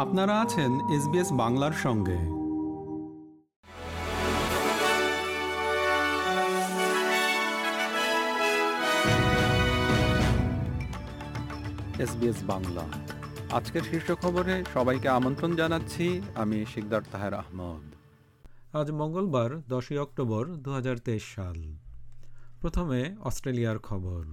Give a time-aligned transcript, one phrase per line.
[0.00, 2.18] আপনারা আছেন এসবিএস বাংলার সঙ্গে।
[12.02, 12.84] এসবিএস বাংলা।
[13.52, 17.94] আজকের শীর্ষ খবরে সবাইকে আমন্ত্রণ জানাচ্ছি আমি শিকদার তাহের আহমদ।
[18.76, 21.76] আজ মঙ্গলবার দশই অক্টোবর দু হাজার তেইশ সাল।
[22.60, 24.24] প্রথমে অস্ট্রেলিয়ার খবর।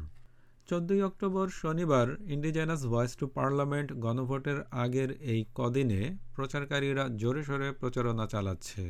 [0.67, 6.01] চোদ্দই অক্টোবর শনিবার ইন্ডিজেনাস ভয়েস টু পার্লামেন্ট গণভোটের আগের এই কদিনে
[6.35, 8.85] প্রচারকারীরা জোরে সোরে প্রচারণা চালাচ্ছে।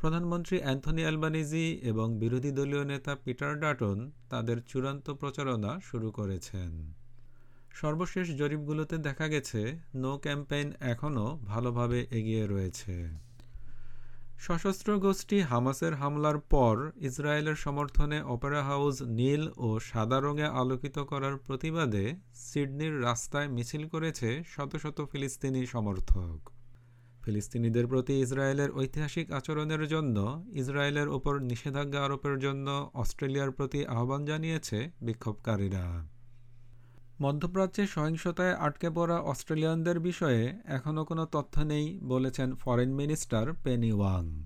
[0.00, 6.92] প্রধানমন্ত্রী অ্যান্থনি অ্যালবানিজি এবং বিরোধী দলীয় নেতা পিটার ডাটন তাদের চূড়ান্ত প্রচারণা শুরু করেছেন।
[7.74, 13.25] সর্বশেষ জরিপগুলোতে দেখা গেছে, নো ক্যাম্পেইন এখনও ভালোভাবে এগিয়ে রয়েছে।
[14.38, 21.36] সশস্ত্র গোষ্ঠী হামাসের হামলার পর ইসরায়েলের সমর্থনে অপেরা হাউস নীল ও সাদা রঙে আলোকিত করার
[21.36, 26.50] প্রতিবাদে সিডনির রাস্তায় মিছিল করেছে শত শত ফিলিস্তিনি সমর্থক।
[27.24, 34.90] ফিলিস্তিনিদের প্রতি ইসরায়েলের ঐতিহাসিক আচরণের জন্য, ইসরায়েলের ওপর নিষেধাজ্ঞা আরোপের জন্য অস্ট্রেলিয়ার প্রতি আহ্বান জানিয়েছে
[35.02, 36.15] বিক্ষোভকারীরা।
[37.22, 44.44] মধ্যপ্রাচ্যে সহিংসতায় আটকে পড়া অস্ট্রেলিয়ানদের বিষয়ে এখনও কোনো তথ্য নেই, বলেছেন ফরেন মিনিস্টার পেনি ওয়াং।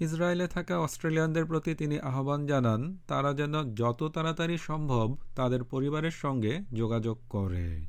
[0.00, 6.60] ইসরায়েলে থাকা অস্ট্রেলিয়ানদের প্রতি তিনি আহ্বান জানান, তারা যেন যত তাড়াতাড়ি সম্ভব তাদের পরিবারের সঙ্গে
[6.72, 7.86] যোগাযোগ করে।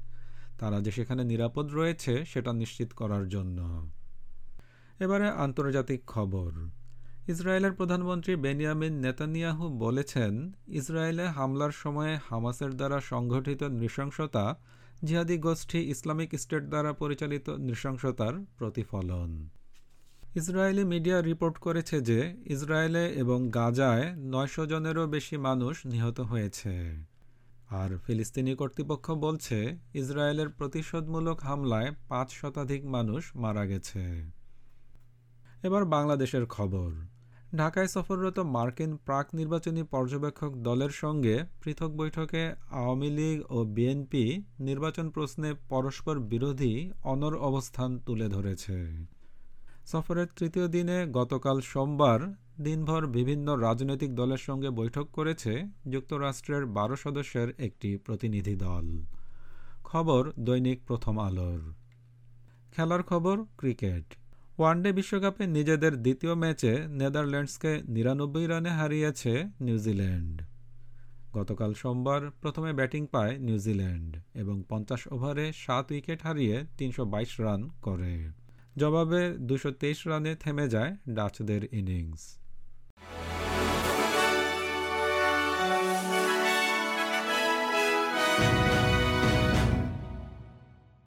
[0.60, 3.90] তারা যে সেখানে নিরাপদ রয়েছে, সেটা নিশ্চিত করার জন্য।
[5.00, 6.52] এবারে আন্তর্জাতিক খবর।
[7.30, 14.58] ইসরায়েলের প্রধানমন্ত্রী বেনিয়ামিন নেতানিয়াহু বলেছেন, ইসরায়েলে হামলার সময়ে হামাসের দ্বারা সংঘটিত নৃশংসতা,
[15.04, 19.50] জিহাদি গোষ্ঠী ইসলামিক স্টেট দ্বারা পরিচালিত নৃশংসতার প্রতিফলন।
[20.36, 27.04] ইসরায়েলি মিডিয়া রিপোর্ট করেছে যে, ইসরায়েলে এবং গাজায় নয়শো জনেরও বেশি মানুষ নিহত হয়েছে।
[27.70, 34.32] আর ফিলিস্তিনি কর্তৃপক্ষ বলছে, ইসরায়েলের প্রতিশোধমূলক হামলায় পাঁচ শতাধিক মানুষ মারা গেছে।
[35.64, 36.92] এবার বাংলাদেশের খবর।
[37.58, 45.10] ঢাকায় সফররত মার্কিন প্রাক নির্বাচনী পর্যবেক্ষক দলের সঙ্গে পৃথক বৈঠকে আওয়ামী লীগ ও বিএনপি নির্বাচন
[45.10, 49.06] প্রশ্নে পরস্পর বিরোধী অনর অবস্থান তুলে ধরেছে।
[49.86, 52.20] সফরের তৃতীয় দিনে গতকাল সোমবার
[52.62, 59.06] দিনভর বিভিন্ন রাজনৈতিক দলের সঙ্গে বৈঠক করেছে যুক্তরাষ্ট্রের বারো সদস্যের একটি প্রতিনিধি দল।
[59.84, 61.74] খবর দৈনিক প্রথম আলোর।
[62.72, 64.19] খেলার খবর, ক্রিকেট।
[64.60, 66.72] ওয়ানডে বিশ্বকাপে নিজেদের দ্বিতীয় ম্যাচে
[67.02, 70.42] নেদারল্যান্ডসকে নিরানব্বই রানে হারিয়েছে নিউজিল্যান্ড।
[71.34, 77.62] গতকাল সোমবার প্রথমে ব্যাটিং পায় নিউজিল্যান্ড এবং পঞ্চাশ ওভারে সাত উইকেট হারিয়ে তিনশো বাইশ রান
[77.82, 78.14] করে।
[78.78, 79.70] জবাবে দুশো
[80.06, 82.24] রানে থেমে যায় ডাচদের ইনিংস।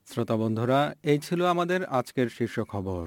[0.07, 3.07] শ্রোতা বন্ধুরা, এই ছিল আমাদের আজকের শীর্ষ খবর।